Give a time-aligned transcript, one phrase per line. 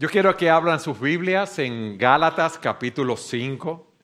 [0.00, 3.94] Yo quiero que abran sus Biblias en Gálatas capítulo 5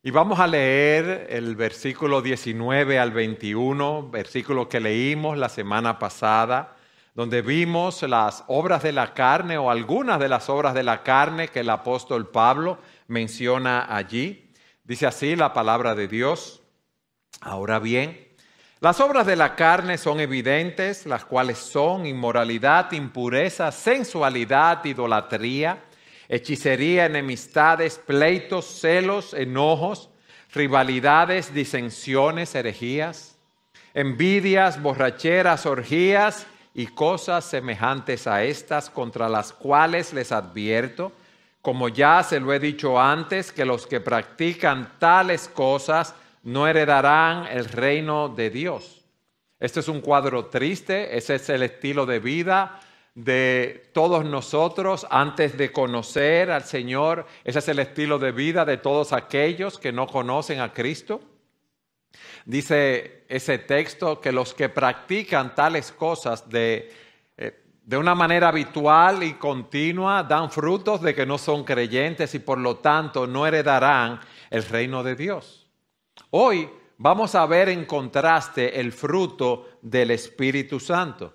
[0.00, 6.76] y vamos a leer el versículo 19 al 21, versículo que leímos la semana pasada,
[7.16, 11.48] donde vimos las obras de la carne o algunas de las obras de la carne
[11.48, 12.78] que el apóstol Pablo
[13.08, 14.52] menciona allí.
[14.84, 16.62] Dice así la palabra de Dios.
[17.40, 18.28] Ahora bien,
[18.80, 25.84] las obras de la carne son evidentes, las cuales son inmoralidad, impureza, sensualidad, idolatría,
[26.30, 30.08] hechicería, enemistades, pleitos, celos, enojos,
[30.54, 33.36] rivalidades, disensiones, herejías,
[33.92, 41.12] envidias, borracheras, orgías y cosas semejantes a estas contra las cuales les advierto,
[41.60, 47.46] como ya se lo he dicho antes, que los que practican tales cosas no heredarán
[47.46, 49.04] el reino de Dios.
[49.58, 52.80] Este es un cuadro triste, ese es el estilo de vida
[53.14, 58.76] de todos nosotros antes de conocer al Señor, ese es el estilo de vida de
[58.76, 61.20] todos aquellos que no conocen a Cristo.
[62.44, 66.92] Dice ese texto que los que practican tales cosas de,
[67.36, 72.38] eh, de una manera habitual y continua dan frutos de que no son creyentes y
[72.38, 75.59] por lo tanto no heredarán el reino de Dios.
[76.30, 76.68] Hoy
[76.98, 81.34] vamos a ver en contraste el fruto del Espíritu Santo.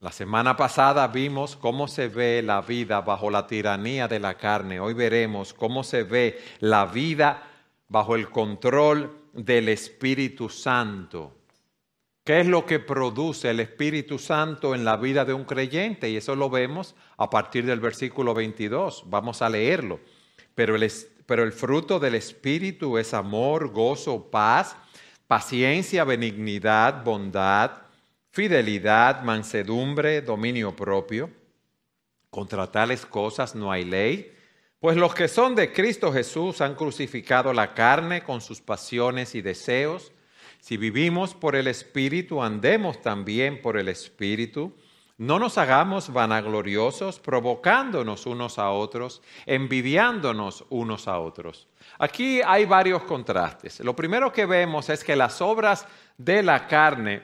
[0.00, 4.78] La semana pasada vimos cómo se ve la vida bajo la tiranía de la carne.
[4.78, 7.42] Hoy veremos cómo se ve la vida
[7.88, 11.32] bajo el control del Espíritu Santo.
[12.24, 16.10] ¿Qué es lo que produce el Espíritu Santo en la vida de un creyente?
[16.10, 19.04] Y eso lo vemos a partir del versículo 22.
[19.06, 20.00] Vamos a leerlo.
[20.54, 20.82] Pero el,
[21.26, 24.76] pero el fruto del Espíritu es amor, gozo, paz,
[25.26, 27.72] paciencia, benignidad, bondad,
[28.30, 31.30] fidelidad, mansedumbre, dominio propio.
[32.30, 34.32] Contra tales cosas no hay ley,
[34.78, 39.42] pues los que son de Cristo Jesús han crucificado la carne con sus pasiones y
[39.42, 40.12] deseos.
[40.60, 44.76] Si vivimos por el Espíritu, andemos también por el Espíritu.
[45.18, 51.68] No nos hagamos vanagloriosos, provocándonos unos a otros, envidiándonos unos a otros.
[51.98, 53.80] Aquí hay varios contrastes.
[53.80, 55.86] Lo primero que vemos es que las obras
[56.18, 57.22] de la carne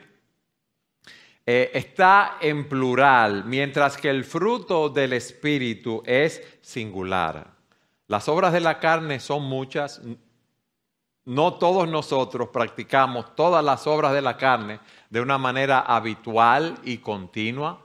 [1.45, 7.53] eh, está en plural, mientras que el fruto del Espíritu es singular.
[8.07, 10.01] Las obras de la carne son muchas.
[11.25, 14.79] No todos nosotros practicamos todas las obras de la carne
[15.09, 17.82] de una manera habitual y continua.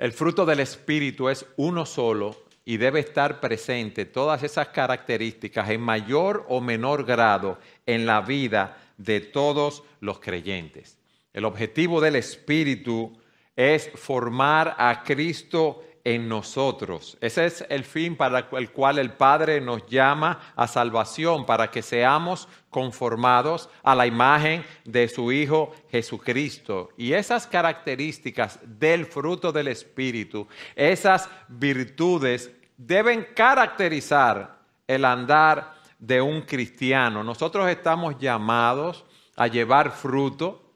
[0.00, 5.82] El fruto del Espíritu es uno solo y debe estar presente todas esas características en
[5.82, 10.96] mayor o menor grado en la vida de todos los creyentes.
[11.34, 13.12] El objetivo del Espíritu
[13.54, 17.16] es formar a Cristo en nosotros.
[17.20, 21.82] Ese es el fin para el cual el Padre nos llama a salvación, para que
[21.82, 26.90] seamos conformados a la imagen de su Hijo Jesucristo.
[26.96, 36.42] Y esas características del fruto del Espíritu, esas virtudes deben caracterizar el andar de un
[36.42, 37.22] cristiano.
[37.22, 39.04] Nosotros estamos llamados
[39.36, 40.72] a llevar fruto,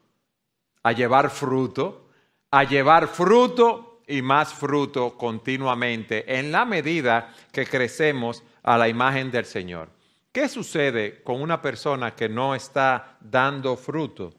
[0.83, 2.09] a llevar fruto,
[2.51, 9.31] a llevar fruto y más fruto continuamente en la medida que crecemos a la imagen
[9.31, 9.89] del Señor.
[10.33, 14.35] ¿Qué sucede con una persona que no está dando fruto?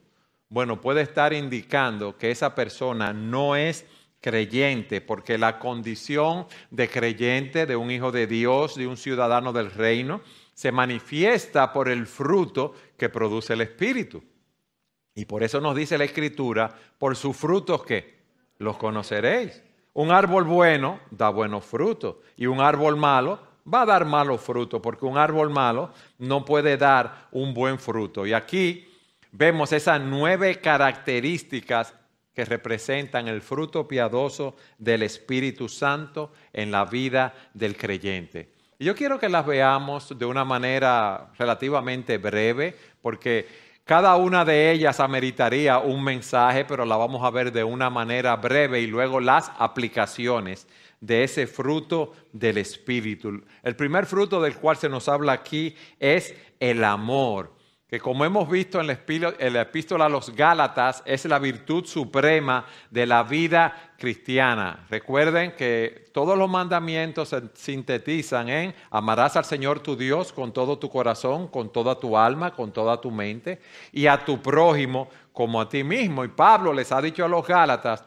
[0.50, 3.86] Bueno, puede estar indicando que esa persona no es
[4.20, 9.72] creyente, porque la condición de creyente, de un hijo de Dios, de un ciudadano del
[9.72, 10.22] reino,
[10.54, 14.24] se manifiesta por el fruto que produce el Espíritu.
[15.14, 18.15] Y por eso nos dice la Escritura, por sus frutos que
[18.58, 19.64] los conoceréis.
[19.94, 23.40] Un árbol bueno da buenos frutos y un árbol malo
[23.72, 28.26] va a dar malos frutos porque un árbol malo no puede dar un buen fruto.
[28.26, 28.88] Y aquí
[29.32, 31.94] vemos esas nueve características
[32.34, 38.54] que representan el fruto piadoso del Espíritu Santo en la vida del creyente.
[38.78, 43.48] Y yo quiero que las veamos de una manera relativamente breve porque
[43.86, 48.36] cada una de ellas ameritaría un mensaje, pero la vamos a ver de una manera
[48.36, 50.68] breve y luego las aplicaciones
[51.00, 53.44] de ese fruto del Espíritu.
[53.62, 57.54] El primer fruto del cual se nos habla aquí es el amor
[57.96, 63.06] que como hemos visto en la epístola a los Gálatas, es la virtud suprema de
[63.06, 64.86] la vida cristiana.
[64.90, 70.78] Recuerden que todos los mandamientos se sintetizan en amarás al Señor tu Dios con todo
[70.78, 73.62] tu corazón, con toda tu alma, con toda tu mente,
[73.94, 76.26] y a tu prójimo como a ti mismo.
[76.26, 78.04] Y Pablo les ha dicho a los Gálatas,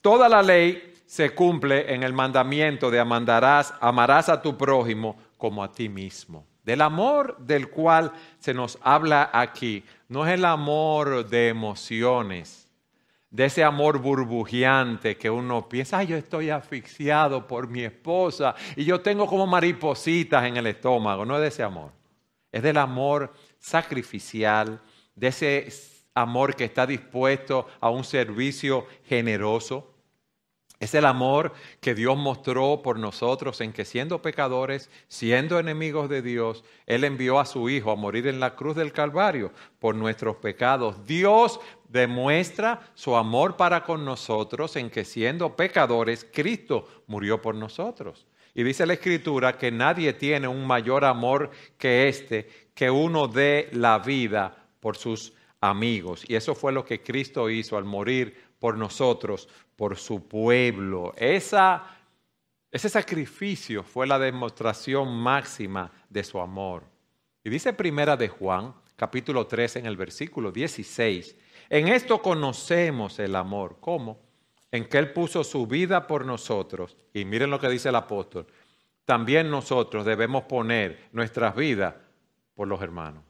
[0.00, 5.62] toda la ley se cumple en el mandamiento de amarás, amarás a tu prójimo como
[5.62, 6.44] a ti mismo.
[6.62, 12.68] Del amor del cual se nos habla aquí, no es el amor de emociones,
[13.30, 18.84] de ese amor burbujeante que uno piensa, ay, yo estoy asfixiado por mi esposa y
[18.84, 21.24] yo tengo como maripositas en el estómago.
[21.24, 21.92] No es de ese amor,
[22.52, 24.80] es del amor sacrificial,
[25.16, 25.68] de ese
[26.14, 29.91] amor que está dispuesto a un servicio generoso
[30.82, 36.22] es el amor que Dios mostró por nosotros en que siendo pecadores, siendo enemigos de
[36.22, 40.38] Dios, Él envió a su Hijo a morir en la cruz del Calvario por nuestros
[40.38, 41.06] pecados.
[41.06, 48.26] Dios demuestra su amor para con nosotros en que siendo pecadores, Cristo murió por nosotros.
[48.52, 53.68] Y dice la Escritura que nadie tiene un mayor amor que este, que uno dé
[53.70, 56.24] la vida por sus amigos.
[56.26, 59.48] Y eso fue lo que Cristo hizo al morir por nosotros,
[59.82, 61.12] por su pueblo.
[61.16, 61.84] Esa,
[62.70, 66.84] ese sacrificio fue la demostración máxima de su amor.
[67.42, 71.34] Y dice primera de Juan, capítulo 3, en el versículo 16,
[71.68, 73.78] en esto conocemos el amor.
[73.80, 74.20] ¿Cómo?
[74.70, 76.96] En que Él puso su vida por nosotros.
[77.12, 78.46] Y miren lo que dice el apóstol.
[79.04, 81.96] También nosotros debemos poner nuestras vidas
[82.54, 83.24] por los hermanos.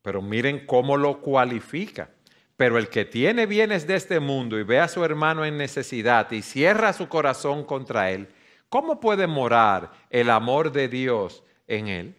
[0.00, 2.13] Pero miren cómo lo cualifica.
[2.56, 6.30] Pero el que tiene bienes de este mundo y ve a su hermano en necesidad
[6.30, 8.28] y cierra su corazón contra él,
[8.68, 12.16] ¿cómo puede morar el amor de Dios en él?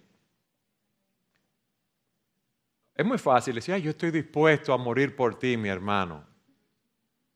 [2.95, 6.34] Es muy fácil decir, yo estoy dispuesto a morir por ti, mi hermano.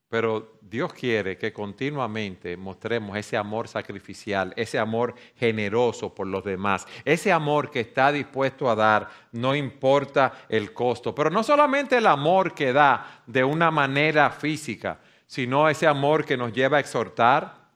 [0.10, 6.88] Pero Dios quiere que continuamente mostremos ese amor sacrificial, ese amor generoso por los demás,
[7.06, 11.14] ese amor que está dispuesto a dar, no importa el costo.
[11.14, 16.38] Pero no solamente el amor que da de una manera física, sino ese amor que
[16.38, 17.70] nos lleva a exhortar,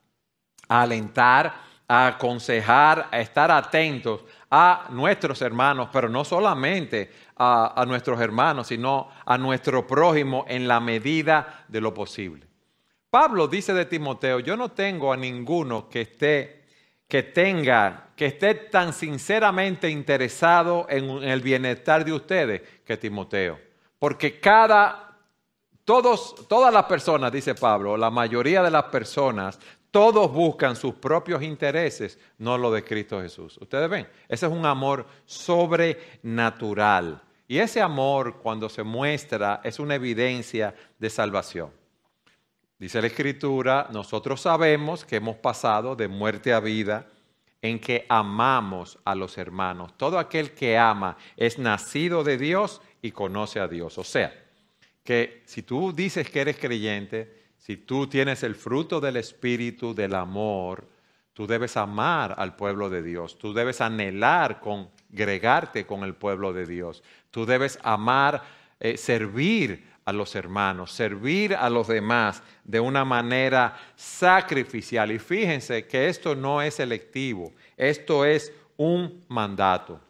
[0.67, 1.53] a alentar,
[1.87, 9.09] a aconsejar, a estar atentos a nuestros hermanos, pero no solamente a, nuestros hermanos, sino
[9.25, 12.47] a nuestro prójimo en la medida de lo posible.
[13.09, 16.65] Pablo dice de Timoteo, yo no tengo a ninguno que esté,
[17.07, 23.59] que tenga, que esté tan sinceramente interesado en, en el bienestar de ustedes que Timoteo.
[23.99, 25.17] Porque cada,
[25.83, 29.59] todos, todas las personas, dice Pablo, la mayoría de las personas
[29.93, 33.59] todos buscan sus propios intereses, no lo de Cristo Jesús.
[33.61, 37.21] Ustedes ven, ese es un amor sobrenatural.
[37.47, 41.69] Y ese amor, cuando se muestra, es una evidencia de salvación.
[42.79, 47.05] Dice la Escritura, nosotros sabemos que hemos pasado de muerte a vida
[47.61, 49.95] en que amamos a los hermanos.
[49.95, 53.99] Todo aquel que ama es nacido de Dios y conoce a Dios.
[53.99, 54.33] O sea,
[55.03, 60.15] que si tú dices que eres creyente, si tú tienes el fruto del Espíritu del
[60.15, 60.85] amor,
[61.31, 66.65] tú debes amar al pueblo de Dios, tú debes anhelar congregarte con el pueblo de
[66.65, 68.43] Dios, tú debes amar,
[68.81, 75.13] eh, servir a los hermanos, servir a los demás de una manera sacrificial.
[75.13, 80.01] Y fíjense que esto no es selectivo, esto es un mandato.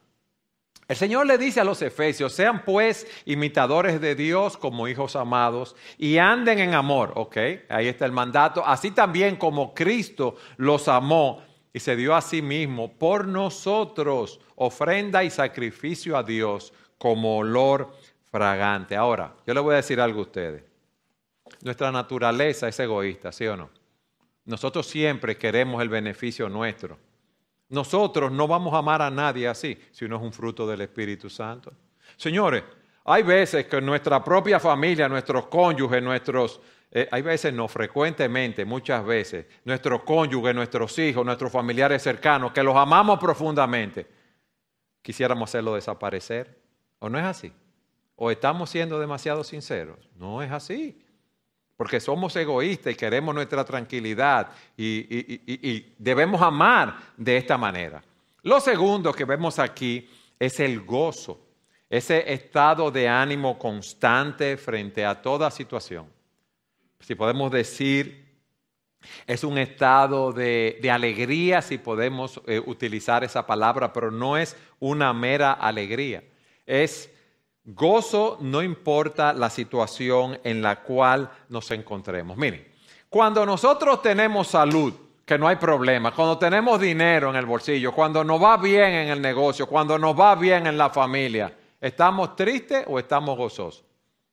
[0.87, 5.75] El Señor le dice a los efesios, sean pues imitadores de Dios como hijos amados
[5.97, 7.37] y anden en amor, ¿ok?
[7.69, 8.65] Ahí está el mandato.
[8.65, 15.23] Así también como Cristo los amó y se dio a sí mismo por nosotros ofrenda
[15.23, 17.93] y sacrificio a Dios como olor
[18.29, 18.95] fragante.
[18.95, 20.63] Ahora, yo le voy a decir algo a ustedes.
[21.61, 23.69] Nuestra naturaleza es egoísta, ¿sí o no?
[24.45, 26.97] Nosotros siempre queremos el beneficio nuestro.
[27.73, 31.27] Nosotros no vamos a amar a nadie así, si no es un fruto del Espíritu
[31.27, 31.73] Santo.
[32.15, 32.63] Señores,
[33.03, 36.61] hay veces que nuestra propia familia, nuestros cónyuges, nuestros,
[36.91, 42.61] eh, hay veces no, frecuentemente, muchas veces, nuestros cónyuges, nuestros hijos, nuestros familiares cercanos, que
[42.61, 44.05] los amamos profundamente,
[45.01, 46.61] quisiéramos hacerlo desaparecer.
[46.99, 47.51] ¿O no es así?
[48.15, 49.97] ¿O estamos siendo demasiado sinceros?
[50.15, 51.02] No es así
[51.83, 54.47] porque somos egoístas y queremos nuestra tranquilidad
[54.77, 58.01] y, debemos amar de esta manera.
[58.43, 60.09] Lo segundo que vemos aquí
[60.39, 61.45] es el gozo,
[61.89, 66.07] ese estado de ánimo constante frente a toda situación.
[67.01, 68.33] Si podemos decir,
[69.27, 75.11] es un estado de, alegría, si podemos eh, utilizar esa palabra, pero no es una
[75.11, 76.23] mera alegría.
[76.65, 77.11] Es
[77.65, 82.37] Gozo no importa la situación en la cual nos encontremos.
[82.37, 82.67] Miren,
[83.09, 84.93] cuando nosotros tenemos salud,
[85.25, 89.09] que no hay problema, cuando tenemos dinero en el bolsillo, cuando nos va bien en
[89.09, 93.85] el negocio, cuando nos va bien en la familia, ¿estamos tristes o estamos gozosos?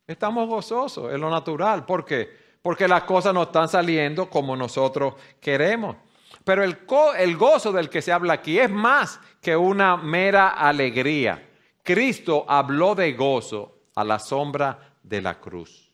[0.07, 1.87] Estamos gozosos, es lo natural.
[1.87, 2.41] ¿Por qué?
[2.63, 5.97] porque las cosas no están saliendo como nosotros queremos.
[6.45, 6.79] Pero el,
[7.19, 11.47] el gozo del que se habla aquí es más que una mera alegría.
[11.83, 15.91] Cristo habló de gozo a la sombra de la cruz.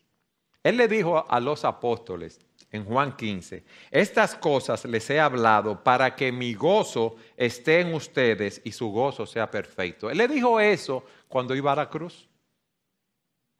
[0.63, 2.39] Él le dijo a los apóstoles
[2.71, 8.61] en Juan 15, estas cosas les he hablado para que mi gozo esté en ustedes
[8.65, 10.09] y su gozo sea perfecto.
[10.09, 12.27] Él le dijo eso cuando iba a la cruz,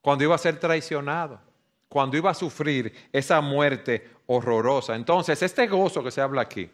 [0.02, 1.40] cuando iba a ser traicionado,
[1.88, 4.94] cuando iba a sufrir esa muerte horrorosa.
[4.94, 6.70] Entonces, este gozo que se habla aquí,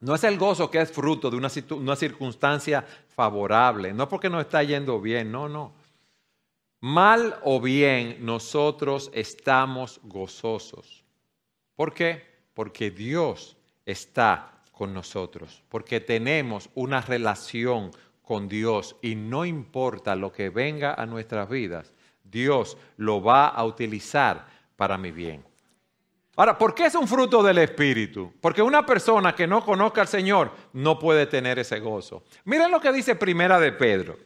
[0.00, 4.42] no es el gozo que es fruto de una, una circunstancia favorable, no porque nos
[4.42, 5.72] está yendo bien, no, no.
[6.80, 11.02] Mal o bien, nosotros estamos gozosos.
[11.74, 12.24] ¿Por qué?
[12.54, 17.90] Porque Dios está con nosotros, porque tenemos una relación
[18.22, 23.64] con Dios y no importa lo que venga a nuestras vidas, Dios lo va a
[23.64, 25.42] utilizar para mi bien.
[26.38, 28.32] Ahora, ¿por qué es un fruto del Espíritu?
[28.40, 32.22] Porque una persona que no conozca al Señor no puede tener ese gozo.
[32.44, 34.16] Miren lo que dice Primera de Pedro.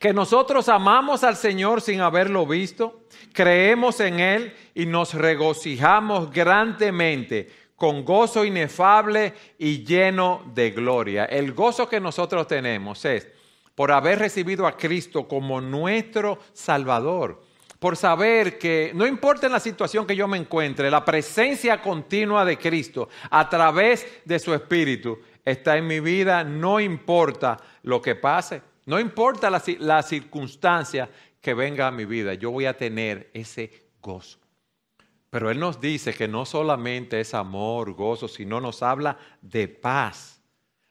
[0.00, 7.50] Que nosotros amamos al Señor sin haberlo visto, creemos en Él y nos regocijamos grandemente
[7.76, 11.26] con gozo inefable y lleno de gloria.
[11.26, 13.28] El gozo que nosotros tenemos es
[13.76, 17.45] por haber recibido a Cristo como nuestro Salvador
[17.78, 22.44] por saber que no importa en la situación que yo me encuentre, la presencia continua
[22.44, 28.14] de Cristo a través de su Espíritu está en mi vida, no importa lo que
[28.14, 31.08] pase, no importa la, la circunstancia
[31.40, 34.38] que venga a mi vida, yo voy a tener ese gozo.
[35.30, 40.35] Pero Él nos dice que no solamente es amor, gozo, sino nos habla de paz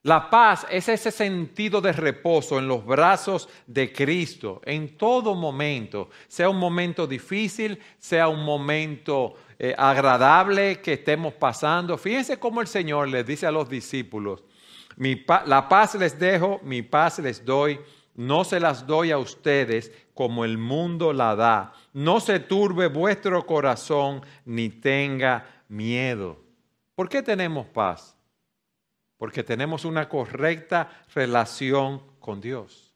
[0.05, 6.11] la paz es ese sentido de reposo en los brazos de Cristo en todo momento,
[6.27, 11.97] sea un momento difícil, sea un momento eh, agradable que estemos pasando.
[11.97, 14.43] Fíjense cómo el Señor les dice a los discípulos,
[14.97, 17.79] la paz les dejo, mi paz les doy,
[18.13, 21.73] no se las doy a ustedes como el mundo la da.
[21.93, 26.37] No se turbe vuestro corazón ni tenga miedo.
[26.93, 28.14] ¿Por qué tenemos paz?
[29.17, 32.93] Porque tenemos una correcta relación con Dios.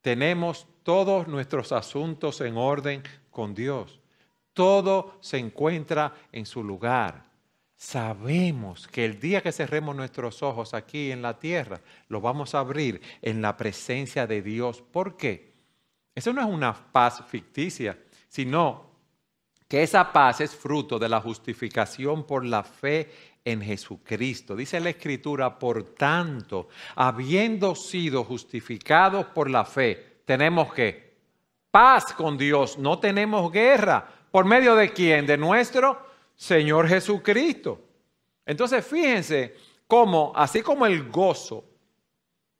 [0.00, 4.00] Tenemos todos nuestros asuntos en orden con Dios.
[4.52, 7.26] Todo se encuentra en su lugar.
[7.76, 12.60] Sabemos que el día que cerremos nuestros ojos aquí en la tierra, lo vamos a
[12.60, 14.80] abrir en la presencia de Dios.
[14.80, 15.52] ¿Por qué?
[16.14, 17.98] Eso no es una paz ficticia,
[18.28, 18.86] sino
[19.68, 23.10] que esa paz es fruto de la justificación por la fe
[23.46, 24.56] en Jesucristo.
[24.56, 31.14] Dice la Escritura, por tanto, habiendo sido justificados por la fe, tenemos que
[31.70, 34.04] paz con Dios, no tenemos guerra.
[34.32, 35.26] ¿Por medio de quién?
[35.26, 37.80] De nuestro Señor Jesucristo.
[38.44, 39.54] Entonces, fíjense
[39.86, 41.64] cómo, así como el gozo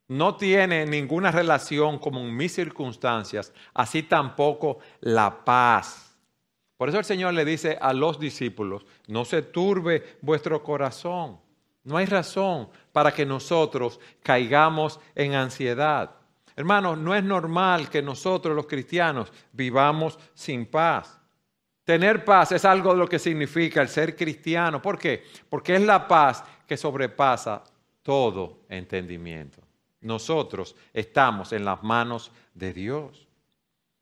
[0.06, 6.05] no tiene ninguna relación con mis circunstancias, así tampoco la paz
[6.76, 11.38] por eso el Señor le dice a los discípulos, no se turbe vuestro corazón.
[11.84, 16.10] No hay razón para que nosotros caigamos en ansiedad.
[16.56, 21.20] Hermanos, no es normal que nosotros los cristianos vivamos sin paz.
[21.84, 24.82] Tener paz es algo de lo que significa el ser cristiano.
[24.82, 25.24] ¿Por qué?
[25.48, 27.62] Porque es la paz que sobrepasa
[28.02, 29.62] todo entendimiento.
[30.00, 33.28] Nosotros estamos en las manos de Dios.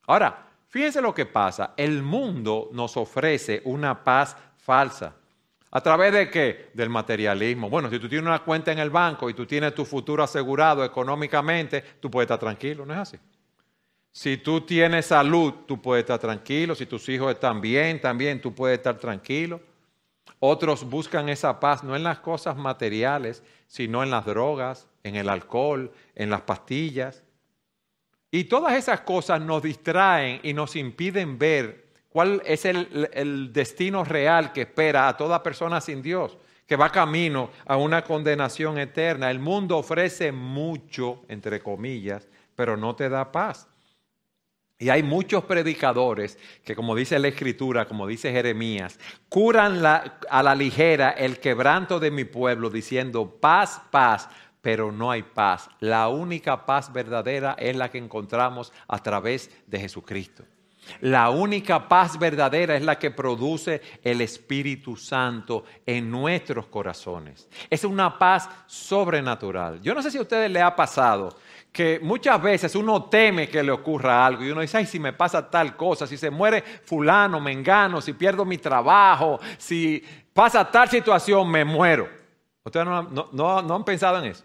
[0.07, 1.73] Ahora, Fíjense lo que pasa.
[1.77, 5.15] El mundo nos ofrece una paz falsa.
[5.71, 6.71] ¿A través de qué?
[6.75, 7.71] Del materialismo.
[7.71, 10.85] Bueno, si tú tienes una cuenta en el banco y tú tienes tu futuro asegurado
[10.85, 13.17] económicamente, tú puedes estar tranquilo, ¿no es así?
[14.11, 16.75] Si tú tienes salud, tú puedes estar tranquilo.
[16.75, 19.61] Si tus hijos están bien, también tú puedes estar tranquilo.
[20.41, 25.29] Otros buscan esa paz no en las cosas materiales, sino en las drogas, en el
[25.29, 27.24] alcohol, en las pastillas.
[28.35, 34.51] Y todas esas cosas nos distraen y nos impiden ver cuál es el, destino real
[34.53, 36.37] que espera a toda persona sin Dios,
[36.67, 39.31] que va camino a una condenación eterna.
[39.31, 42.27] El mundo ofrece mucho, entre comillas,
[42.57, 43.69] pero no te da paz.
[44.81, 48.99] Y hay muchos predicadores que, como dice la Escritura, como dice Jeremías,
[49.29, 54.29] curan a la ligera el quebranto de mi pueblo, diciendo paz, paz,
[54.65, 55.69] pero no hay paz.
[55.81, 60.43] La única paz verdadera es la que encontramos a través de Jesucristo.
[61.03, 67.47] La única paz verdadera es la que produce el Espíritu Santo en nuestros corazones.
[67.69, 69.83] Es una paz sobrenatural.
[69.83, 71.37] Yo no sé si a ustedes les ha pasado
[71.71, 75.13] que muchas veces uno teme que le ocurra algo y uno dice, ay, si me
[75.13, 80.03] pasa tal cosa, si se muere fulano, me engano, si pierdo mi trabajo, si
[80.33, 82.09] pasa tal situación, me muero.
[82.65, 84.45] ¿Ustedes no, han pensado en eso?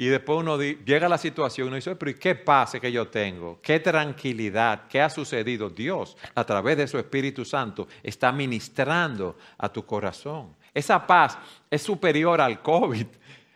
[0.00, 2.90] Y después uno llega a la situación y uno dice, pero ¿y qué pase que
[2.90, 3.60] yo tengo?
[3.60, 4.84] ¿Qué tranquilidad?
[4.88, 5.68] ¿Qué ha sucedido?
[5.68, 10.56] Dios, a través de su Espíritu Santo, está ministrando a tu corazón.
[10.72, 11.36] Esa paz
[11.70, 13.04] es superior al COVID.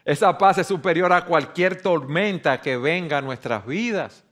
[0.05, 4.23] Esa paz es superior a cualquier tormenta que venga a nuestras vidas.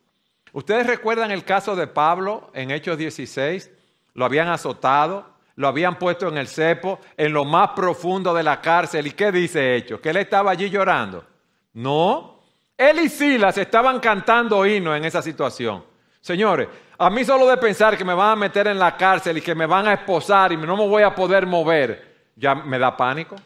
[0.52, 3.71] Ustedes recuerdan el caso de Pablo en Hechos 16,
[4.12, 8.61] lo habían azotado, lo habían puesto en el cepo, en lo más profundo de la
[8.61, 9.07] cárcel.
[9.07, 10.00] ¿Y qué dice Hechos?
[10.00, 11.31] Que él estaba allí llorando.
[11.74, 12.40] No,
[12.76, 15.84] él y Silas estaban cantando himnos en esa situación.
[16.20, 19.40] Señores, a mí solo de pensar que me van a meter en la cárcel y
[19.40, 22.96] que me van a esposar y no me voy a poder mover, ya me da
[22.96, 23.36] pánico.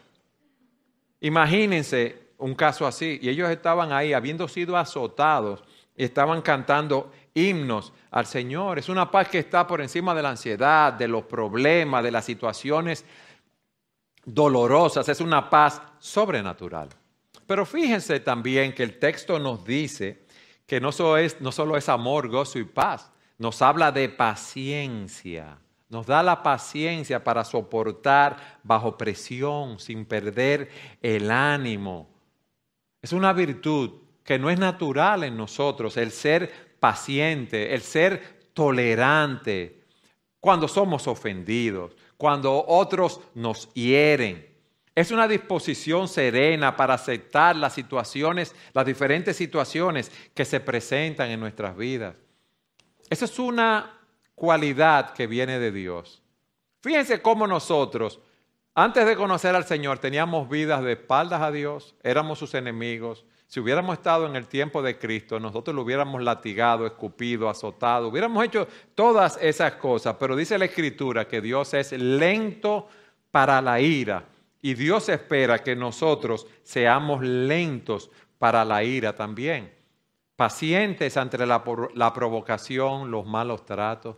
[1.21, 3.19] Imagínense un caso así.
[3.21, 5.63] Y ellos estaban ahí, habiendo sido azotados,
[5.95, 8.77] y estaban cantando himnos al Señor.
[8.77, 12.25] Es una paz que está por encima de la ansiedad, de los problemas, de las
[12.25, 13.03] situaciones
[14.23, 15.09] dolorosas.
[15.09, 16.89] Es una paz sobrenatural.
[17.47, 20.25] Pero fíjense también que el texto nos dice
[20.65, 25.57] que no solo es, amor, gozo y paz, nos habla de paciencia.
[25.89, 30.69] Nos da la paciencia para soportar bajo presión, sin perder
[31.01, 32.09] el ánimo.
[33.01, 33.91] Es una virtud
[34.25, 36.51] que no es natural en nosotros, el ser
[36.81, 39.83] paciente, el ser tolerante
[40.41, 44.46] cuando somos ofendidos, cuando otros nos hieren.
[44.97, 51.39] Es una disposición serena para aceptar las situaciones, las diferentes situaciones que se presentan en
[51.39, 52.15] nuestras vidas.
[53.07, 53.95] Esa es una
[54.33, 56.23] cualidad que viene de Dios.
[56.81, 58.19] Fíjense cómo nosotros,
[58.73, 63.23] antes de conocer al Señor, teníamos vidas de espaldas a Dios, éramos sus enemigos.
[63.45, 68.43] Si hubiéramos estado en el tiempo de Cristo, nosotros lo hubiéramos latigado, escupido, azotado, hubiéramos
[68.43, 72.87] hecho todas esas cosas, pero dice la Escritura que Dios es lento
[73.29, 74.25] para la ira
[74.67, 79.73] y Dios espera que nosotros seamos lentos para la ira también,
[80.35, 81.63] pacientes ante la,
[81.95, 84.17] la provocación, los malos tratos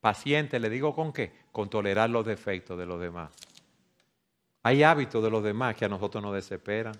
[0.00, 1.32] Paciente, le digo con qué?
[1.50, 3.32] Con tolerar los defectos de los demás.
[4.62, 6.94] Hay hábitos de los demás que a nosotros nos desesperan.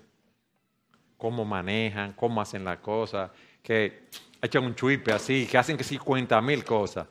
[1.17, 3.31] Cómo manejan, cómo hacen las cosas,
[3.63, 4.09] que
[4.43, 7.07] echan un chuipe así, que hacen que 50 mil cosas.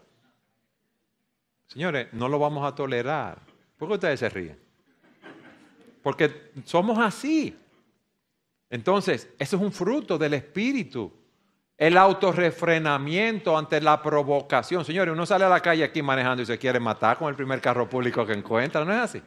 [1.67, 3.39] Señores, no lo vamos a tolerar.
[3.77, 4.66] ¿Por qué ustedes se ríen?
[6.07, 7.53] Porque somos así.
[8.69, 11.11] Entonces, eso es un fruto del Espíritu.
[11.77, 14.85] El autorrefrenamiento ante la provocación.
[14.85, 17.59] Señores, uno sale a la calle aquí manejando y se quiere matar con el primer
[17.59, 19.21] carro público que encuentra, ¿no es así?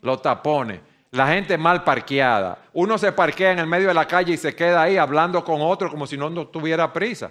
[0.00, 0.80] Los tapones,
[1.12, 2.58] la gente mal parqueada.
[2.72, 5.60] Uno se parquea en el medio de la calle y se queda ahí hablando con
[5.60, 7.30] otro como si no, tuviera prisa.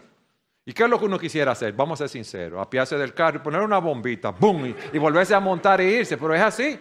[0.64, 1.74] ¿Y qué es lo que uno quisiera hacer?
[1.74, 4.74] Vamos a ser sinceros, apiarse del carro y poner una bombita, ¡boom!
[4.94, 6.80] y volverse a montar e irse, pero es así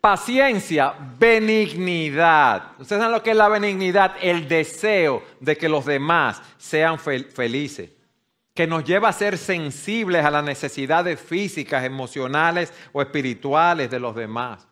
[0.00, 2.72] paciencia, benignidad.
[2.78, 4.14] ¿Ustedes saben lo que es la benignidad?
[4.20, 7.90] El deseo de que los demás sean felices,
[8.54, 14.14] que nos lleva a ser sensibles a las necesidades físicas, emocionales o espirituales de los
[14.14, 14.66] demás.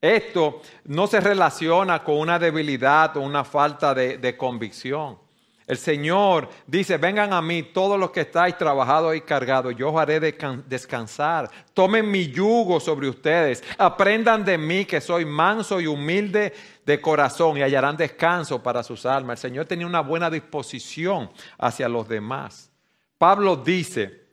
[0.00, 5.18] Esto no se relaciona con una debilidad o una falta de convicción.
[5.70, 10.00] El Señor dice, vengan a mí todos los que estáis trabajados y cargados, yo os
[10.00, 11.48] haré descansar.
[11.72, 16.52] Tomen mi yugo sobre ustedes, aprendan de mí que soy manso y humilde
[16.84, 19.44] de corazón y hallarán descanso para sus almas.
[19.44, 22.68] El Señor tenía una buena disposición hacia los demás.
[23.16, 24.24] Pablo dice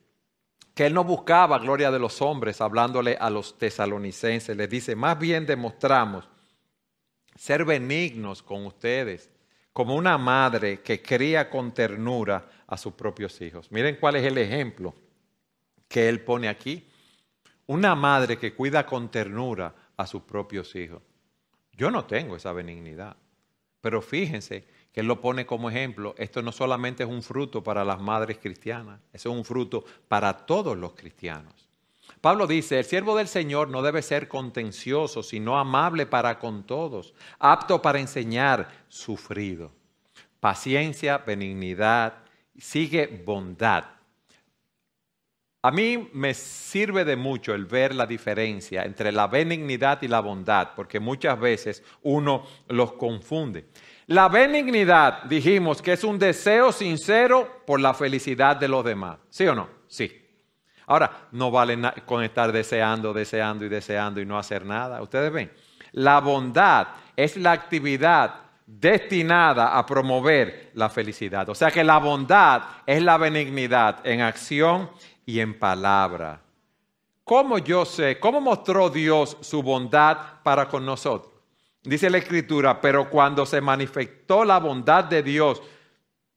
[0.73, 4.57] que él no buscaba gloria de los hombres hablándole a los tesalonicenses.
[4.57, 6.27] Les dice, más bien demostramos
[7.35, 9.29] ser benignos con ustedes
[9.77, 13.71] como una madre que cría con ternura a sus propios hijos.
[13.71, 14.95] Miren cuál es el ejemplo
[15.87, 16.87] que él pone aquí.
[17.67, 21.03] Una madre que cuida con ternura a sus propios hijos.
[21.73, 23.17] Yo no tengo esa benignidad,
[23.79, 26.15] pero fíjense que él lo pone como ejemplo.
[26.17, 30.75] Esto no solamente es un fruto para las madres cristianas, es un fruto para todos
[30.75, 31.66] los cristianos.
[32.21, 37.13] Pablo dice, el siervo del Señor no debe ser contencioso, sino amable para con todos,
[37.39, 39.71] apto para enseñar, sufrido.
[40.39, 42.13] Paciencia, benignidad,
[42.57, 43.85] sigue bondad.
[45.63, 50.21] A mí me sirve de mucho el ver la diferencia entre la benignidad y la
[50.21, 53.65] bondad, porque muchas veces uno los confunde.
[54.05, 59.17] La benignidad, dijimos que es un deseo sincero por la felicidad de los demás.
[59.29, 59.67] ¿Sí o no?
[59.87, 60.26] Sí.
[60.87, 65.01] Ahora, no vale con estar deseando, deseando y deseando y no hacer nada.
[65.01, 65.51] Ustedes ven,
[65.91, 71.47] la bondad es la actividad destinada a promover la felicidad.
[71.49, 74.89] O sea que la bondad es la benignidad en acción
[75.25, 76.41] y en palabra.
[77.23, 78.17] ¿Cómo yo sé?
[78.19, 81.33] ¿Cómo mostró Dios su bondad para con nosotros?
[81.83, 85.61] Dice la Escritura, pero cuando se manifestó la bondad de Dios,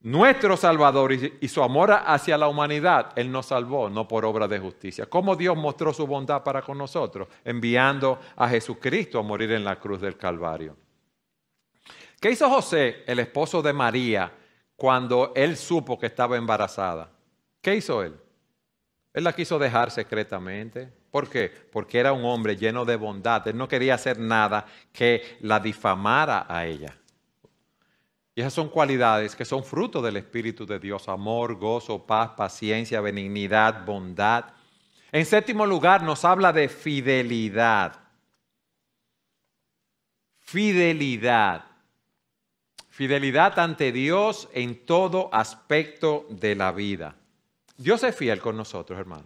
[0.03, 4.59] nuestro Salvador y, su amor hacia la humanidad, Él nos salvó, no por obra de
[4.59, 5.07] justicia.
[5.07, 7.29] ¿Cómo Dios mostró su bondad para con nosotros?
[7.45, 10.77] Enviando a Jesucristo a morir en la cruz del Calvario.
[12.21, 14.33] ¿Qué hizo José, el esposo de María,
[14.77, 17.11] cuando él supo que estaba embarazada?
[17.61, 18.15] ¿Qué hizo él?
[19.13, 20.89] Él la quiso dejar secretamente.
[21.11, 21.49] ¿Por qué?
[21.49, 23.47] Porque era un hombre lleno de bondad.
[23.49, 26.97] Él no quería hacer nada que la difamara a ella.
[28.41, 31.11] Esas son cualidades que son fruto del Espíritu de Dios.
[31.11, 34.47] Amor, gozo, paz, paciencia, benignidad, bondad.
[35.13, 38.01] En séptimo lugar nos habla de fidelidad.
[40.39, 41.67] Fidelidad.
[42.89, 47.15] Fidelidad ante Dios en todo aspecto de la vida.
[47.77, 49.25] Dios es fiel con nosotros, hermano.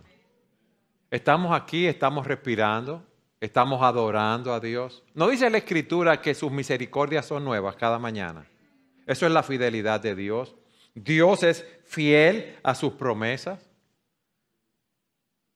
[1.08, 3.04] Estamos aquí, estamos respirando,
[3.40, 5.04] estamos adorando a Dios.
[5.14, 8.44] ¿No dice la Escritura que sus misericordias son nuevas cada mañana?
[9.06, 10.54] Eso es la fidelidad de Dios.
[10.94, 13.68] Dios es fiel a sus promesas.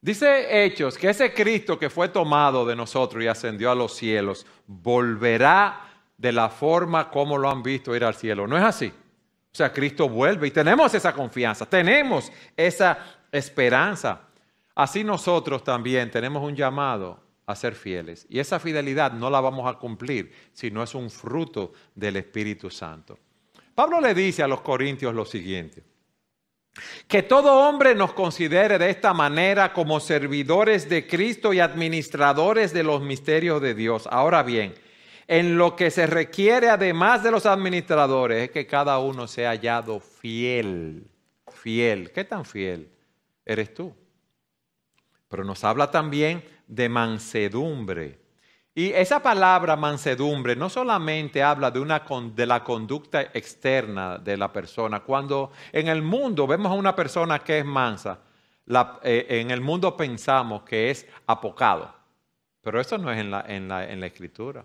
[0.00, 4.46] Dice Hechos que ese Cristo que fue tomado de nosotros y ascendió a los cielos,
[4.66, 8.46] volverá de la forma como lo han visto ir al cielo.
[8.46, 8.86] ¿No es así?
[8.86, 12.98] O sea, Cristo vuelve y tenemos esa confianza, tenemos esa
[13.32, 14.20] esperanza.
[14.74, 18.26] Así nosotros también tenemos un llamado a ser fieles.
[18.28, 22.70] Y esa fidelidad no la vamos a cumplir si no es un fruto del Espíritu
[22.70, 23.18] Santo.
[23.78, 25.84] Pablo le dice a los corintios lo siguiente,
[27.06, 32.82] que todo hombre nos considere de esta manera como servidores de Cristo y administradores de
[32.82, 34.08] los misterios de Dios.
[34.10, 34.74] Ahora bien,
[35.28, 40.00] en lo que se requiere además de los administradores es que cada uno sea hallado
[40.00, 41.06] fiel.
[41.46, 42.10] Fiel.
[42.10, 42.90] ¿Qué tan fiel
[43.46, 43.94] eres tú?
[45.28, 48.18] Pero nos habla también de mansedumbre.
[48.78, 54.52] Y esa palabra mansedumbre no solamente habla de, una, de la conducta externa de la
[54.52, 55.00] persona.
[55.00, 58.20] Cuando en el mundo vemos a una persona que es mansa,
[59.02, 61.92] eh, en el mundo pensamos que es apocado.
[62.62, 64.64] Pero eso no es en la, en la, en la escritura.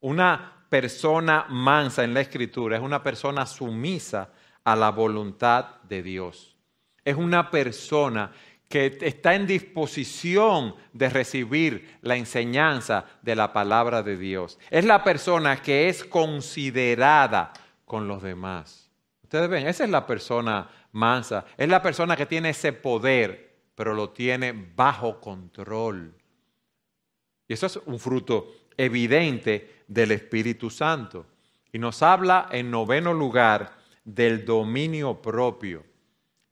[0.00, 4.30] Una persona mansa en la escritura es una persona sumisa
[4.64, 6.56] a la voluntad de Dios.
[7.04, 8.32] Es una persona
[8.76, 14.58] que está en disposición de recibir la enseñanza de la palabra de Dios.
[14.70, 17.54] Es la persona que es considerada
[17.86, 18.90] con los demás.
[19.22, 23.94] Ustedes ven, esa es la persona mansa, es la persona que tiene ese poder, pero
[23.94, 26.14] lo tiene bajo control.
[27.48, 31.24] Y eso es un fruto evidente del Espíritu Santo.
[31.72, 35.82] Y nos habla en noveno lugar del dominio propio,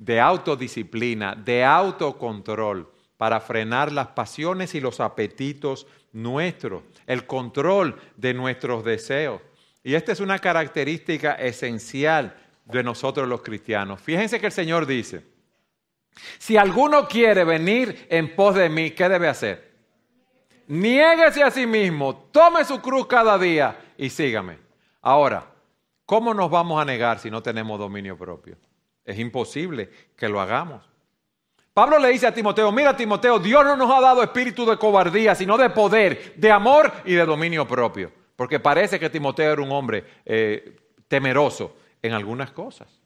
[0.05, 8.35] de autodisciplina, de autocontrol para frenar las pasiones y los apetitos nuestros, el control de
[8.35, 9.41] nuestros deseos.
[9.83, 14.01] Y esta es una característica esencial de nosotros los cristianos.
[14.01, 15.25] Fíjense que el Señor dice,
[16.39, 19.75] si alguno quiere venir en pos de mí, ¿qué debe hacer?
[20.67, 24.59] niéguese a sí mismo, tome su cruz cada día y sígame.
[25.03, 25.47] Ahora,
[26.07, 28.57] ¿cómo nos vamos a negar si no tenemos dominio propio?
[29.05, 30.83] Es imposible que lo hagamos.
[31.75, 35.35] Pablo le dice a Timoteo, mira Timoteo, Dios no nos ha dado espíritu de cobardía,
[35.35, 38.13] sino de poder, de amor y de dominio propio.
[38.37, 40.77] Porque parece que Timoteo era un hombre eh,
[41.09, 43.01] temeroso en algunas cosas.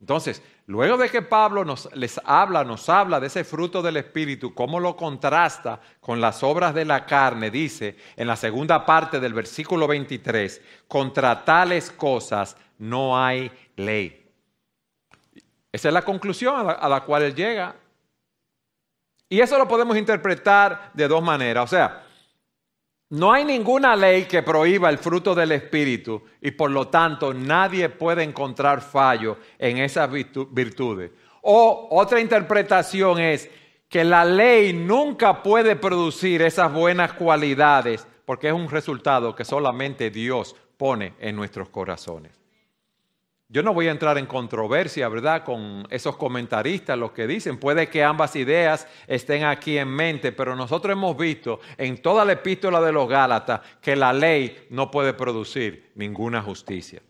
[0.00, 4.54] Entonces, luego de que Pablo nos les habla, nos habla de ese fruto del Espíritu,
[4.54, 9.34] cómo lo contrasta con las obras de la carne, dice en la segunda parte del
[9.34, 14.17] versículo 23, contra tales cosas no hay ley.
[15.78, 17.72] Esa es la conclusión a la, cual él llega.
[19.28, 21.62] Y eso lo podemos interpretar de dos maneras.
[21.62, 22.02] O sea,
[23.10, 27.90] no hay ninguna ley que prohíba el fruto del Espíritu y por lo tanto nadie
[27.90, 31.12] puede encontrar fallo en esas virtudes.
[31.42, 33.48] O otra interpretación es
[33.88, 40.10] que la ley nunca puede producir esas buenas cualidades porque es un resultado que solamente
[40.10, 42.37] Dios pone en nuestros corazones.
[43.50, 47.88] Yo no voy a entrar en controversia, ¿verdad?, con esos comentaristas, los que dicen, puede
[47.88, 52.82] que ambas ideas estén aquí en mente, pero nosotros hemos visto en toda la epístola
[52.82, 57.00] de los Gálatas que la ley no puede producir ninguna justicia.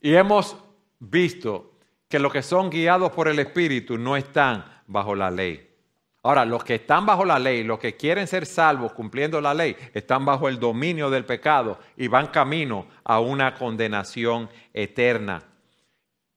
[0.00, 0.56] Y hemos
[1.00, 1.72] visto
[2.08, 5.67] que los que son guiados por el Espíritu no están bajo la ley.
[6.28, 9.74] Ahora, los que están bajo la ley, los que quieren ser salvos cumpliendo la ley,
[9.94, 15.42] están bajo el dominio del pecado y van camino a una condenación eterna.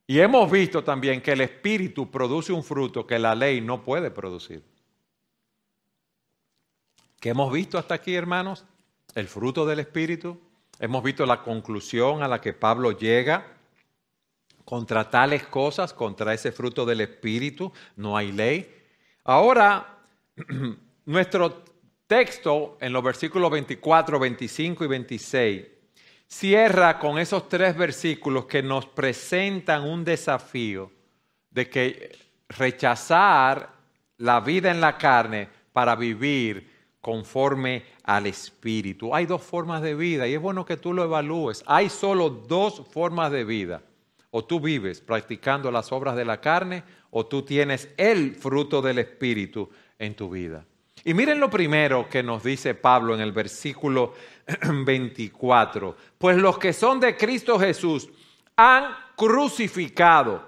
[0.08, 4.12] Y hemos visto también que el Espíritu produce un fruto que la ley no puede
[4.12, 4.64] producir.
[7.20, 8.64] ¿Qué hemos visto hasta aquí, hermanos?
[9.14, 10.40] El fruto del Espíritu.
[10.80, 13.46] Hemos visto la conclusión a la que Pablo llega.
[14.64, 18.78] Contra tales cosas, contra ese fruto del Espíritu, no hay ley.
[19.24, 20.00] Ahora,
[21.06, 21.64] nuestro
[22.08, 25.66] texto en los versículos 24, 25 y 26
[26.28, 30.92] cierra con esos tres versículos que nos presentan un desafío
[31.50, 32.18] de que
[32.50, 33.70] rechazar
[34.18, 39.14] la vida en la carne para vivir conforme al Espíritu.
[39.14, 41.64] Hay dos formas de vida y es bueno que tú lo evalúes.
[41.68, 43.82] Hay solo dos formas de vida.
[44.30, 49.00] O tú vives practicando las obras de la carne o tú tienes el fruto del
[49.00, 49.69] Espíritu
[50.00, 50.65] en tu vida.
[51.04, 54.13] Y miren lo primero que nos dice Pablo en el versículo
[54.86, 55.95] 24.
[56.17, 58.10] Pues los que son de Cristo Jesús
[58.56, 60.45] han crucificado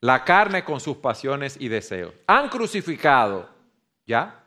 [0.00, 2.12] la carne con sus pasiones y deseos.
[2.26, 3.48] Han crucificado,
[4.06, 4.44] ¿ya?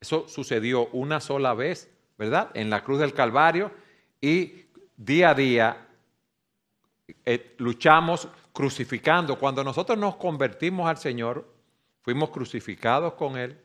[0.00, 2.50] Eso sucedió una sola vez, ¿verdad?
[2.54, 3.70] En la cruz del Calvario
[4.20, 4.66] y
[4.96, 5.88] día a día
[7.24, 9.38] eh, luchamos crucificando.
[9.38, 11.46] Cuando nosotros nos convertimos al Señor,
[12.02, 13.56] fuimos crucificados con Él.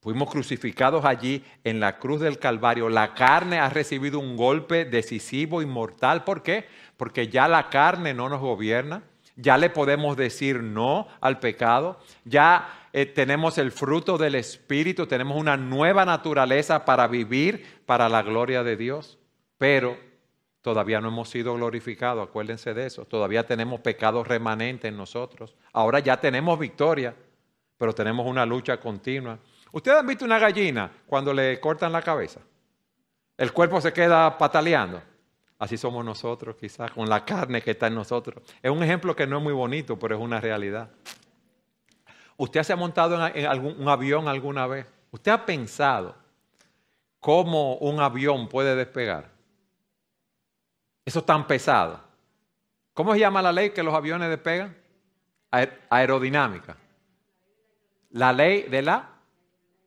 [0.00, 2.88] Fuimos crucificados allí en la cruz del Calvario.
[2.88, 6.24] La carne ha recibido un golpe decisivo y mortal.
[6.24, 6.64] ¿Por qué?
[6.96, 9.02] Porque ya la carne no nos gobierna.
[9.36, 12.00] Ya le podemos decir no al pecado.
[12.24, 15.06] Ya eh, tenemos el fruto del Espíritu.
[15.06, 19.18] Tenemos una nueva naturaleza para vivir para la gloria de Dios.
[19.58, 20.05] Pero
[20.66, 23.04] Todavía no hemos sido glorificados, acuérdense de eso.
[23.04, 25.54] Todavía tenemos pecados remanentes en nosotros.
[25.72, 27.14] Ahora ya tenemos victoria,
[27.78, 29.38] pero tenemos una lucha continua.
[29.70, 32.40] ¿Ustedes han visto una gallina cuando le cortan la cabeza?
[33.36, 35.00] El cuerpo se queda pataleando.
[35.56, 38.42] Así somos nosotros, quizás, con la carne que está en nosotros.
[38.60, 40.90] Es un ejemplo que no es muy bonito, pero es una realidad.
[42.36, 44.84] ¿Usted se ha montado en algún, un avión alguna vez?
[45.12, 46.16] ¿Usted ha pensado
[47.20, 49.35] cómo un avión puede despegar?
[51.06, 52.00] Eso es tan pesado.
[52.92, 54.76] ¿Cómo se llama la ley que los aviones despegan?
[55.88, 56.76] Aerodinámica.
[58.10, 59.08] La ley de la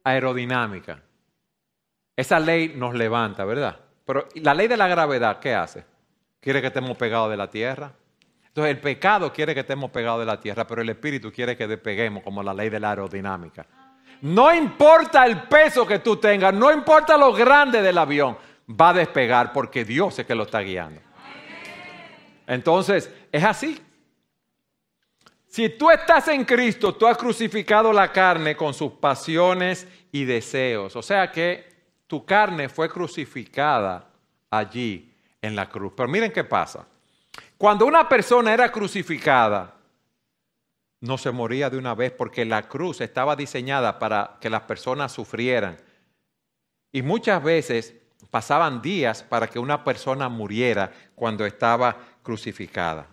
[0.03, 1.01] aerodinámica.
[2.15, 3.77] Esa ley nos levanta, ¿verdad?
[4.05, 5.83] Pero la ley de la gravedad, ¿qué hace?
[6.39, 7.91] Quiere que estemos pegados de la tierra.
[8.47, 11.67] Entonces el pecado quiere que estemos pegados de la tierra, pero el espíritu quiere que
[11.67, 13.65] despeguemos como la ley de la aerodinámica.
[14.21, 18.37] No importa el peso que tú tengas, no importa lo grande del avión,
[18.69, 21.08] va a despegar porque Dios es que lo está guiando.
[22.49, 23.79] Entonces, es así.
[25.47, 30.95] Si tú estás en Cristo, tú has crucificado la carne con sus pasiones y deseos.
[30.95, 31.69] O sea que
[32.07, 34.09] tu carne fue crucificada
[34.49, 35.93] allí en la cruz.
[35.95, 36.87] Pero miren qué pasa.
[37.55, 39.75] Cuando una persona era crucificada,
[41.01, 45.11] no se moría de una vez porque la cruz estaba diseñada para que las personas
[45.11, 45.77] sufrieran.
[46.91, 47.93] Y muchas veces
[48.31, 51.97] pasaban días para que una persona muriera cuando estaba
[52.29, 53.07] crucificada.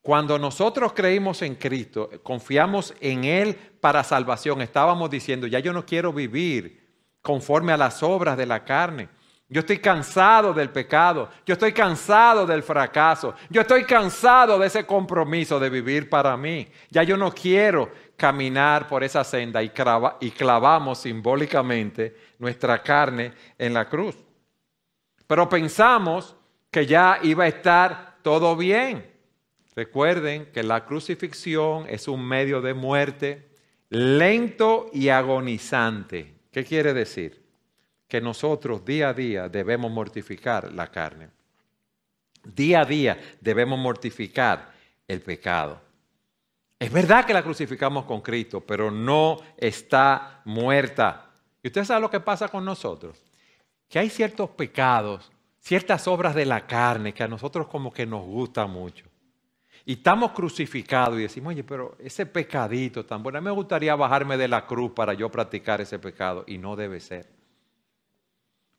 [0.00, 5.84] Cuando nosotros creímos en Cristo, confiamos en Él para salvación, estábamos diciendo, ya yo no
[5.84, 6.80] quiero vivir
[7.20, 9.10] conforme a las obras de la carne.
[9.50, 14.86] Yo estoy cansado del pecado, yo estoy cansado del fracaso, yo estoy cansado de ese
[14.86, 16.66] compromiso de vivir para mí.
[16.88, 19.70] Ya yo no quiero caminar por esa senda y,
[20.20, 24.16] y clavamos simbólicamente nuestra carne en la cruz.
[25.26, 26.34] Pero pensamos
[26.70, 29.10] que ya iba a estar todo bien.
[29.74, 33.48] Recuerden que la crucifixión es un medio de muerte
[33.90, 36.34] lento y agonizante.
[36.50, 37.42] ¿Qué quiere decir?
[38.06, 41.28] Que nosotros día a día debemos mortificar la carne.
[42.44, 44.72] Día a día debemos mortificar
[45.06, 45.80] el pecado.
[46.78, 51.30] Es verdad que la crucificamos con Cristo, pero no está muerta.
[51.62, 53.22] ¿Y usted sabe lo que pasa con nosotros?
[53.88, 55.30] Que hay ciertos pecados
[55.68, 59.04] ciertas obras de la carne que a nosotros como que nos gusta mucho.
[59.84, 64.48] Y estamos crucificados y decimos, oye, pero ese pecadito tan bueno, me gustaría bajarme de
[64.48, 66.44] la cruz para yo practicar ese pecado.
[66.46, 67.28] Y no debe ser.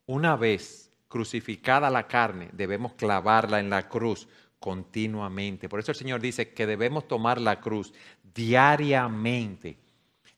[0.08, 4.28] Una vez crucificada la carne, debemos clavarla en la cruz
[4.60, 5.70] continuamente.
[5.70, 7.94] Por eso el Señor dice que debemos tomar la cruz
[8.34, 9.78] diariamente.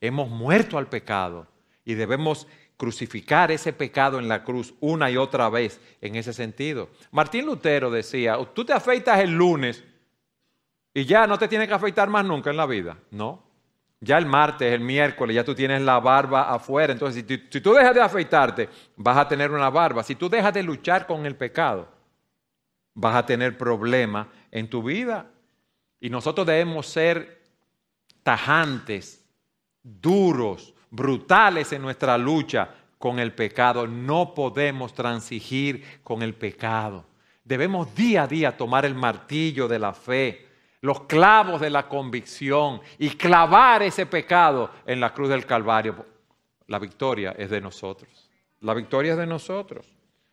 [0.01, 1.47] Hemos muerto al pecado
[1.85, 2.45] y debemos
[2.82, 6.89] crucificar ese pecado en la cruz una y otra vez en ese sentido.
[7.12, 9.84] Martín Lutero decía, tú te afeitas el lunes
[10.91, 12.98] y ya no te tienes que afeitar más nunca en la vida.
[13.12, 13.44] No.
[14.00, 16.91] Ya el martes, el miércoles, ya tú tienes la barba afuera.
[16.91, 20.02] Entonces, si, si tú dejas de afeitarte, vas a tener una barba.
[20.02, 21.88] Si tú dejas de luchar con el pecado,
[22.96, 25.28] vas a tener problemas en tu vida.
[26.00, 27.44] Y nosotros debemos ser
[28.24, 29.24] tajantes,
[29.84, 33.88] duros, brutales en nuestra lucha con el pecado.
[33.88, 37.06] No podemos transigir con el pecado.
[37.43, 40.47] Debemos día a día tomar el martillo de la fe,
[40.82, 46.06] los clavos de la convicción y clavar ese pecado en la cruz del Calvario.
[46.67, 48.30] La victoria es de nosotros.
[48.62, 49.86] La victoria es de nosotros.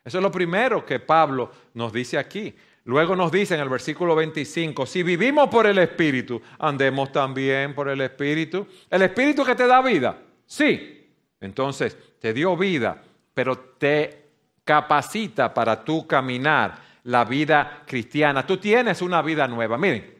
[0.04, 2.54] Eso es lo primero que Pablo nos dice aquí.
[2.84, 7.88] Luego nos dice en el versículo 25, si vivimos por el Espíritu, andemos también por
[7.88, 8.66] el Espíritu.
[8.88, 10.16] ¿El Espíritu que te da vida?
[10.48, 10.94] Sí.
[11.40, 13.00] Entonces, te dio vida,
[13.32, 14.24] pero te
[14.64, 18.44] capacita para tú caminar la vida cristiana.
[18.44, 19.78] Tú tienes una vida nueva.
[19.78, 20.18] Miren,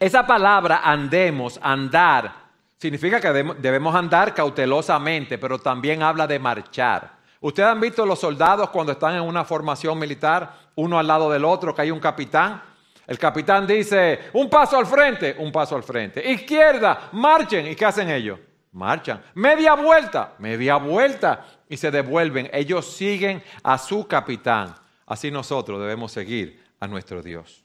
[0.00, 2.46] esa palabra andemos, andar,
[2.76, 7.16] significa que debemos andar cautelosamente, pero también habla de marchar.
[7.40, 11.44] Ustedes han visto los soldados cuando están en una formación militar, uno al lado del
[11.44, 12.60] otro, que hay un capitán.
[13.06, 16.28] El capitán dice, un paso al frente, un paso al frente.
[16.28, 17.66] Izquierda, marchen.
[17.68, 18.40] ¿Y qué hacen ellos?
[18.76, 19.22] Marchan.
[19.34, 21.46] Media vuelta, media vuelta.
[21.68, 22.50] Y se devuelven.
[22.52, 24.74] Ellos siguen a su capitán.
[25.06, 27.64] Así nosotros debemos seguir a nuestro Dios.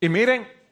[0.00, 0.62] Y miren,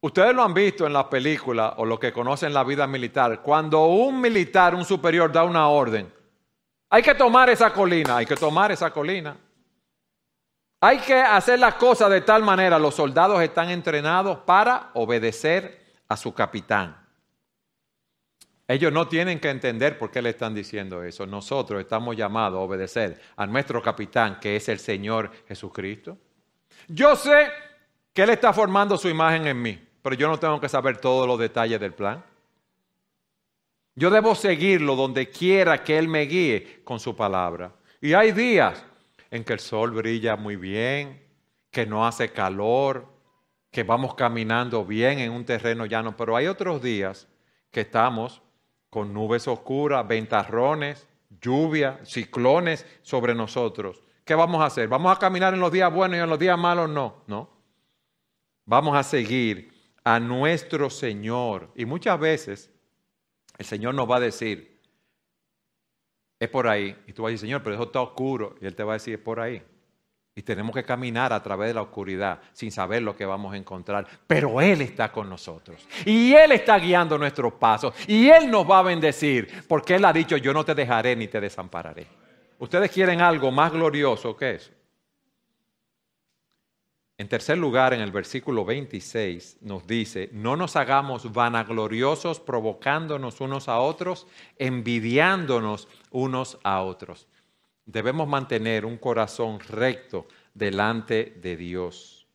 [0.00, 3.40] Ustedes lo han visto en las películas o lo que conocen la vida militar.
[3.40, 6.12] Cuando un militar, un superior, da una orden,
[6.90, 9.34] hay que tomar esa colina, hay que tomar esa colina.
[10.82, 16.16] Hay que hacer las cosas de tal manera, los soldados están entrenados para obedecer a
[16.16, 16.96] su capitán.
[18.66, 21.26] Ellos no tienen que entender por qué le están diciendo eso.
[21.26, 26.16] Nosotros estamos llamados a obedecer a nuestro capitán, que es el Señor Jesucristo.
[26.88, 27.48] Yo sé
[28.12, 31.26] que Él está formando su imagen en mí pero yo no tengo que saber todos
[31.26, 32.22] los detalles del plan.
[33.94, 37.72] Yo debo seguirlo donde quiera que Él me guíe con su palabra.
[38.02, 38.84] Y hay días
[39.30, 41.26] en que el sol brilla muy bien,
[41.70, 43.13] que no hace calor,
[43.74, 47.26] que vamos caminando bien en un terreno llano, pero hay otros días
[47.72, 48.40] que estamos
[48.88, 51.08] con nubes oscuras, ventarrones,
[51.40, 54.04] lluvia, ciclones sobre nosotros.
[54.24, 54.86] ¿Qué vamos a hacer?
[54.86, 56.88] ¿Vamos a caminar en los días buenos y en los días malos?
[56.88, 57.50] No, no.
[58.64, 59.72] Vamos a seguir
[60.04, 61.72] a nuestro Señor.
[61.74, 62.70] Y muchas veces
[63.58, 64.80] el Señor nos va a decir,
[66.38, 66.96] es por ahí.
[67.08, 68.54] Y tú vas a decir, Señor, pero eso está oscuro.
[68.60, 69.60] Y Él te va a decir, es por ahí.
[70.36, 73.56] Y tenemos que caminar a través de la oscuridad sin saber lo que vamos a
[73.56, 74.06] encontrar.
[74.26, 75.86] Pero Él está con nosotros.
[76.04, 77.94] Y Él está guiando nuestros pasos.
[78.08, 79.64] Y Él nos va a bendecir.
[79.68, 82.08] Porque Él ha dicho, yo no te dejaré ni te desampararé.
[82.58, 84.72] ¿Ustedes quieren algo más glorioso que eso?
[87.16, 93.68] En tercer lugar, en el versículo 26 nos dice, no nos hagamos vanagloriosos provocándonos unos
[93.68, 94.26] a otros,
[94.58, 97.28] envidiándonos unos a otros.
[97.86, 102.26] Debemos mantener un corazón recto delante de Dios.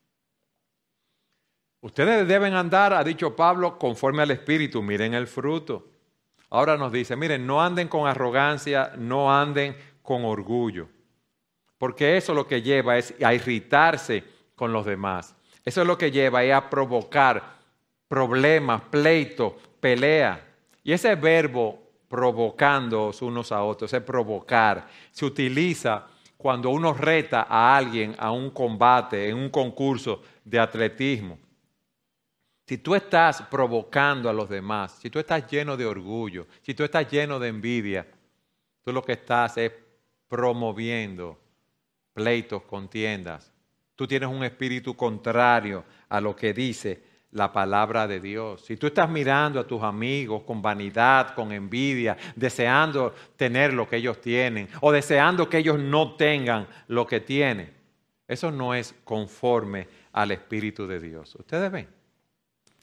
[1.81, 5.87] Ustedes deben andar, ha dicho Pablo, conforme al Espíritu, miren el fruto.
[6.49, 10.89] Ahora nos dice, miren, no anden con arrogancia, no anden con orgullo,
[11.77, 14.23] porque eso lo que lleva es a irritarse
[14.55, 15.35] con los demás.
[15.63, 17.59] Eso es lo que lleva a provocar
[18.07, 20.43] problemas, pleitos, pelea.
[20.83, 27.77] Y ese verbo provocando unos a otros, ese provocar, se utiliza cuando uno reta a
[27.77, 31.37] alguien a un combate, en un concurso de atletismo.
[32.65, 36.83] Si tú estás provocando a los demás, si tú estás lleno de orgullo, si tú
[36.83, 38.07] estás lleno de envidia,
[38.83, 39.71] tú lo que estás es
[40.27, 41.39] promoviendo
[42.13, 43.51] pleitos, contiendas,
[43.95, 48.61] tú tienes un espíritu contrario a lo que dice la palabra de Dios.
[48.61, 53.97] Si tú estás mirando a tus amigos con vanidad, con envidia, deseando tener lo que
[53.97, 57.73] ellos tienen o deseando que ellos no tengan lo que tienen,
[58.27, 61.35] eso no es conforme al Espíritu de Dios.
[61.35, 61.87] Ustedes ven.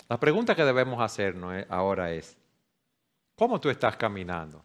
[0.08, 2.36] La pregunta que debemos hacernos ahora es,
[3.34, 4.64] ¿cómo tú estás caminando?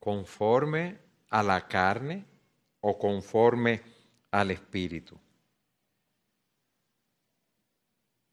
[0.00, 0.98] ¿Conforme
[1.30, 2.24] a la carne
[2.80, 3.82] o conforme
[4.30, 5.18] al Espíritu.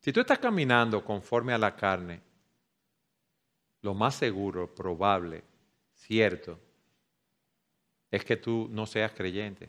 [0.06, 2.22] Si tú estás caminando conforme a la carne,
[3.82, 5.44] lo más seguro, probable,
[5.96, 6.60] cierto,
[8.12, 9.68] es que tú no seas creyente.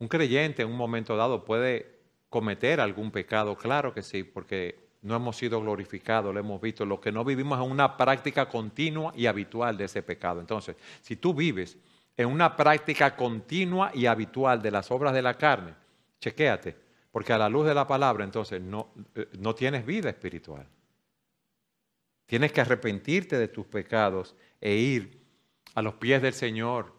[0.00, 5.14] Un creyente en un momento dado puede cometer algún pecado, claro que sí, porque no
[5.14, 6.84] hemos sido glorificados, lo hemos visto.
[6.84, 10.40] Lo que no vivimos es una práctica continua y habitual de ese pecado.
[10.40, 11.78] Entonces, si tú vives
[12.16, 15.72] en una práctica continua y habitual de las obras de la carne,
[16.20, 20.66] chequéate, porque a la luz de la palabra entonces no, eh, no tienes vida espiritual.
[22.26, 25.18] Tienes que arrepentirte de tus pecados e ir
[25.74, 26.92] a los pies del Señor,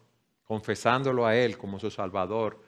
[0.44, 2.64] confesándolo a Él como su Salvador.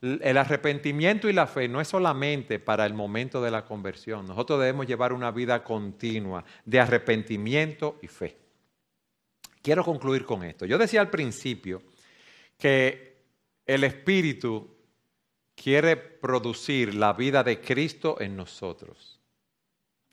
[0.00, 4.26] El arrepentimiento y la fe no es solamente para el momento de la conversión.
[4.26, 8.38] Nosotros debemos llevar una vida continua de arrepentimiento y fe.
[9.60, 10.64] Quiero concluir con esto.
[10.64, 11.82] Yo decía al principio
[12.56, 13.16] que
[13.66, 14.75] el Espíritu
[15.56, 19.18] quiere producir la vida de Cristo en nosotros.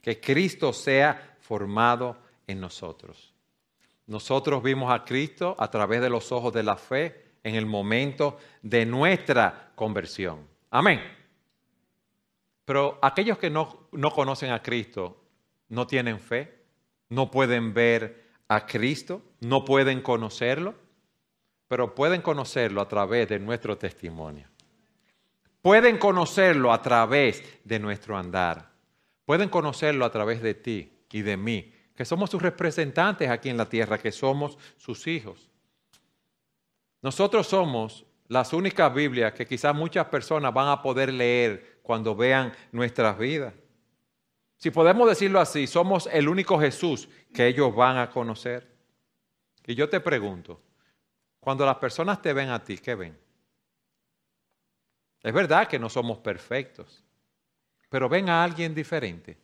[0.00, 2.16] Que Cristo sea formado
[2.46, 3.32] en nosotros.
[4.06, 8.38] Nosotros vimos a Cristo a través de los ojos de la fe en el momento
[8.62, 10.48] de nuestra conversión.
[10.70, 11.00] Amén.
[12.64, 15.24] Pero aquellos que no, no conocen a Cristo
[15.68, 16.64] no tienen fe,
[17.10, 20.74] no pueden ver a Cristo, no pueden conocerlo
[21.68, 24.46] pero pueden conocerlo a través de nuestro testimonio.
[25.64, 28.70] Pueden conocerlo a través de nuestro andar.
[29.24, 33.56] Pueden conocerlo a través de ti y de mí, que somos sus representantes aquí en
[33.56, 35.48] la tierra, que somos sus hijos.
[37.00, 42.52] Nosotros somos las únicas Biblias que quizás muchas personas van a poder leer cuando vean
[42.70, 43.54] nuestras vidas.
[44.58, 48.70] Si podemos decirlo así, somos el único Jesús que ellos van a conocer.
[49.66, 50.60] Y yo te pregunto,
[51.40, 53.23] cuando las personas te ven a ti, ¿qué ven?
[55.24, 57.02] Es verdad que no somos perfectos,
[57.88, 59.38] pero ven a alguien diferente.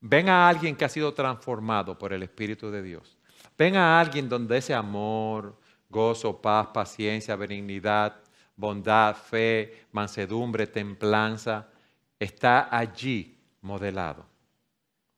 [0.00, 3.16] Ven a alguien que ha sido transformado por el Espíritu de Dios.
[3.56, 5.56] Ven a alguien donde ese amor,
[5.88, 8.16] gozo, paz, paciencia, benignidad,
[8.56, 11.68] bondad, fe, mansedumbre, templanza,
[12.18, 14.26] está allí modelado.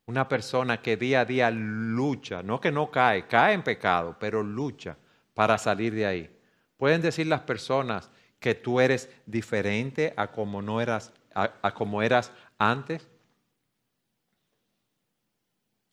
[0.04, 4.42] Una persona que día a día lucha, no que no cae, cae en pecado, pero
[4.42, 4.94] lucha
[5.32, 6.36] para salir de ahí.
[6.76, 8.10] Pueden decir las personas
[8.40, 13.06] que tú eres diferente a como no eras a, como eras antes.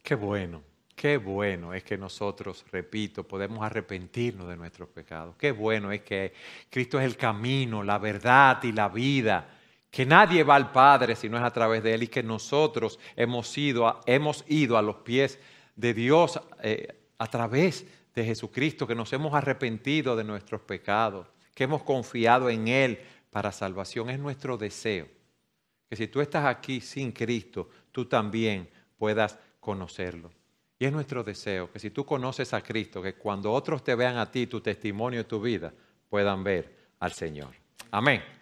[0.02, 0.64] Qué bueno,
[0.96, 5.36] qué bueno es que nosotros, repito, podemos arrepentirnos de nuestros pecados.
[5.38, 6.34] Qué bueno es que
[6.70, 9.50] Cristo es el camino, la verdad y la vida.
[9.92, 13.00] Que nadie va al Padre si no es a través de Él y que nosotros
[13.16, 15.40] hemos ido a, hemos ido a los pies
[15.76, 16.88] de Dios eh,
[17.18, 21.28] a través de de Jesucristo, que nos hemos arrepentido de nuestros pecados,
[21.58, 23.00] que hemos confiado en Él
[23.32, 24.12] para salvación.
[24.12, 25.08] Es nuestro deseo
[25.90, 30.30] que si tú estás aquí sin Cristo, tú también puedas conocerlo.
[30.78, 34.18] Y es nuestro deseo que si tú conoces a Cristo, que cuando otros te vean
[34.18, 35.74] a ti, tu testimonio y tu vida,
[36.08, 37.56] puedan ver al Señor.
[37.90, 38.37] Amén.